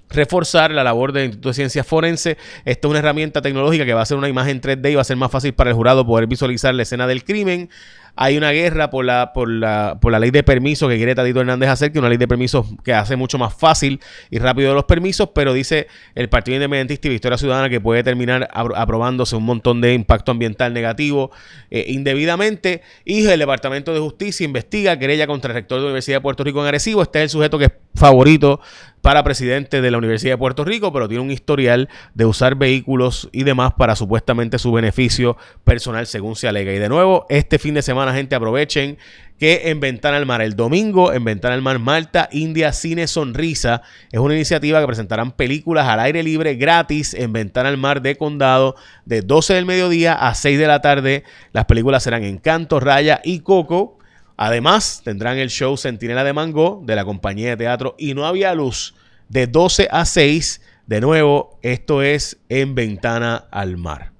reforzar 0.08 0.70
la 0.70 0.84
labor 0.84 1.12
del 1.12 1.26
Instituto 1.26 1.48
de 1.50 1.54
Ciencias 1.54 1.86
Forense. 1.86 2.36
Esta 2.64 2.88
es 2.88 2.90
una 2.90 3.00
herramienta 3.00 3.42
tecnológica 3.42 3.84
que 3.84 3.94
va 3.94 4.00
a 4.00 4.02
hacer 4.04 4.16
una 4.16 4.28
imagen 4.28 4.60
3D 4.60 4.92
y 4.92 4.94
va 4.94 5.02
a 5.02 5.04
ser 5.04 5.16
más 5.16 5.30
fácil 5.30 5.54
para 5.54 5.70
el 5.70 5.76
jurado 5.76 6.06
poder 6.06 6.26
visualizar 6.26 6.74
la 6.74 6.82
escena 6.82 7.06
del 7.06 7.24
crimen. 7.24 7.70
Hay 8.16 8.37
una 8.37 8.50
guerra 8.50 8.90
por 8.90 9.04
la, 9.04 9.32
por 9.32 9.49
la, 9.49 9.99
por 10.00 10.11
la 10.11 10.18
ley 10.18 10.30
de 10.30 10.42
permisos 10.42 10.88
que 10.88 10.96
quiere 10.96 11.14
Tadito 11.14 11.40
Hernández 11.40 11.68
hacer, 11.68 11.92
que 11.92 11.99
una 11.99 12.08
ley 12.08 12.18
de 12.18 12.26
permisos 12.26 12.66
que 12.82 12.94
hace 12.94 13.16
mucho 13.16 13.38
más 13.38 13.54
fácil 13.54 14.00
y 14.30 14.38
rápido 14.38 14.75
los 14.75 14.85
permisos, 14.85 15.30
pero 15.35 15.52
dice 15.52 15.87
el 16.14 16.28
Partido 16.28 16.56
Independentista 16.56 17.08
y 17.08 17.11
Victoria 17.11 17.38
Ciudadana 17.38 17.68
que 17.68 17.80
puede 17.80 18.02
terminar 18.02 18.49
aprobándose 18.52 19.37
un 19.37 19.44
montón 19.44 19.80
de 19.80 19.94
impacto 19.94 20.32
ambiental 20.32 20.73
negativo 20.73 21.30
eh, 21.70 21.85
indebidamente. 21.88 22.82
Y 23.04 23.26
el 23.26 23.38
Departamento 23.38 23.92
de 23.92 24.00
Justicia 24.00 24.44
investiga 24.44 24.99
querella 24.99 25.26
contra 25.26 25.50
el 25.50 25.54
rector 25.54 25.78
de 25.78 25.82
la 25.82 25.87
Universidad 25.88 26.16
de 26.16 26.20
Puerto 26.23 26.44
Rico 26.44 26.61
en 26.61 26.68
Arecibo. 26.68 27.02
Este 27.02 27.18
es 27.18 27.25
el 27.25 27.30
sujeto 27.30 27.58
que 27.58 27.66
es 27.66 27.73
favorito 27.94 28.61
para 29.00 29.23
presidente 29.23 29.80
de 29.80 29.90
la 29.90 29.99
Universidad 29.99 30.32
de 30.32 30.38
Puerto 30.38 30.64
Rico, 30.64 30.92
pero 30.92 31.08
tiene 31.08 31.23
un 31.23 31.30
historial 31.30 31.88
de 32.14 32.25
usar 32.25 32.56
vehículos 32.56 33.28
y 33.32 33.44
demás 33.44 33.73
para 33.75 33.94
supuestamente 33.94 34.58
su 34.58 34.73
beneficio 34.73 35.37
personal, 35.62 36.06
según 36.06 36.35
se 36.35 36.49
alega. 36.49 36.73
Y 36.73 36.78
de 36.78 36.88
nuevo, 36.88 37.25
este 37.28 37.58
fin 37.58 37.75
de 37.75 37.82
semana, 37.82 38.05
gente, 38.14 38.34
aprovechen 38.34 38.98
que 39.38 39.68
en 39.70 39.80
Ventana 39.80 40.16
al 40.16 40.26
Mar, 40.26 40.40
el 40.40 40.56
domingo, 40.56 41.12
en 41.12 41.25
Ventana 41.25 41.54
al 41.54 41.62
Mar 41.62 41.78
Malta, 41.78 42.28
India 42.32 42.72
Cine 42.72 43.06
Sonrisa, 43.06 43.82
es 44.10 44.18
una 44.18 44.34
iniciativa 44.34 44.80
que 44.80 44.86
presentarán 44.86 45.32
películas 45.32 45.86
al 45.86 46.00
aire 46.00 46.22
libre 46.22 46.54
gratis 46.54 47.12
en 47.12 47.32
Ventana 47.32 47.68
al 47.68 47.76
Mar 47.76 48.00
de 48.00 48.16
Condado 48.16 48.76
de 49.04 49.22
12 49.22 49.54
del 49.54 49.66
mediodía 49.66 50.14
a 50.14 50.34
6 50.34 50.58
de 50.58 50.66
la 50.66 50.80
tarde. 50.80 51.25
Las 51.52 51.66
películas 51.66 52.02
serán 52.02 52.25
Encanto, 52.25 52.80
Raya 52.80 53.20
y 53.25 53.40
Coco. 53.40 53.98
Además, 54.38 55.02
tendrán 55.04 55.38
el 55.38 55.50
show 55.50 55.76
Centinela 55.76 56.25
de 56.25 56.32
Mango 56.32 56.82
de 56.84 56.96
la 56.96 57.04
compañía 57.04 57.50
de 57.50 57.56
teatro 57.56 57.94
Y 57.98 58.14
No 58.14 58.26
Había 58.26 58.54
Luz 58.54 58.94
de 59.28 59.46
12 59.46 59.88
a 59.90 60.04
6. 60.04 60.62
De 60.86 61.00
nuevo, 61.00 61.58
esto 61.62 62.02
es 62.02 62.38
en 62.48 62.75
Ventana 62.75 63.44
al 63.50 63.76
Mar, 63.76 64.12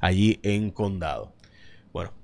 allí 0.00 0.38
en 0.42 0.70
Condado. 0.70 1.33